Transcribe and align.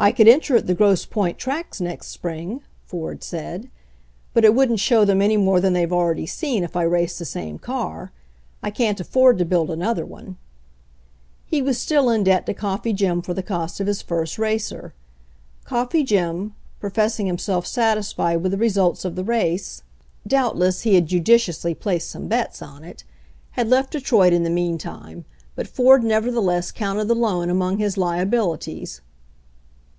"I 0.00 0.12
could 0.12 0.28
enter 0.28 0.56
at 0.56 0.66
the 0.66 0.72
Grosse 0.74 1.04
Point 1.04 1.36
tracks 1.36 1.78
next 1.78 2.06
spring," 2.06 2.62
Ford 2.86 3.22
said. 3.22 3.68
"But 4.32 4.46
it 4.46 4.54
wouldn't 4.54 4.80
show 4.80 5.04
them 5.04 5.20
any 5.20 5.36
more 5.36 5.60
than 5.60 5.74
they've 5.74 5.92
already 5.92 6.24
sefcn, 6.24 6.62
if 6.62 6.74
I 6.74 6.84
race 6.84 7.18
the 7.18 7.26
same 7.26 7.58
car. 7.58 8.10
I 8.62 8.70
can't 8.70 8.98
afford 8.98 9.36
to 9.36 9.44
build 9.44 9.70
another 9.70 10.06
one." 10.06 10.38
He 11.44 11.60
was 11.60 11.76
still 11.76 12.08
in 12.08 12.24
debt 12.24 12.46
to 12.46 12.54
Coffee 12.54 12.94
Jim 12.94 13.20
for 13.20 13.34
the 13.34 13.42
cost 13.42 13.78
of 13.78 13.86
his 13.86 14.00
first 14.00 14.38
racer. 14.38 14.94
Coffee 15.64 16.02
Jim, 16.02 16.54
professing 16.80 17.26
him 17.26 17.36
self 17.36 17.66
satisfied 17.66 18.36
with 18.36 18.52
the 18.52 18.56
results 18.58 19.04
of 19.04 19.16
the 19.16 19.24
race— 19.24 19.82
doubt 20.26 20.32
ii4 20.32 20.32
HENRY 20.32 20.46
FORD'S 20.46 20.46
OWN 20.46 20.48
STORY 20.56 20.60
less 20.68 20.80
he 20.80 20.94
had 20.94 21.06
judiciously 21.08 21.74
placed 21.74 22.08
some 22.08 22.26
bets 22.26 22.62
on 22.62 22.84
it— 22.84 23.04
had 23.50 23.68
left 23.68 23.90
Detroit 23.92 24.32
in 24.32 24.44
the 24.44 24.48
meantime, 24.48 25.26
but 25.54 25.68
Ford 25.68 26.02
nev 26.02 26.24
ertheless 26.24 26.72
counted 26.72 27.04
the 27.06 27.14
loan 27.14 27.50
among 27.50 27.76
his 27.76 27.98
liabilities. 27.98 29.02